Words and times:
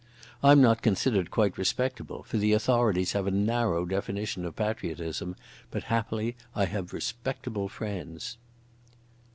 I'm 0.41 0.63
not 0.63 0.81
considered 0.81 1.29
quite 1.29 1.59
respectable, 1.59 2.23
for 2.23 2.37
the 2.37 2.53
authorities 2.53 3.11
have 3.11 3.27
a 3.27 3.29
narrow 3.29 3.85
definition 3.85 4.45
of 4.45 4.55
patriotism, 4.55 5.35
but 5.69 5.83
happily 5.93 6.35
I 6.55 6.65
have 6.65 6.91
respectable 6.91 7.69
friends." 7.69 8.39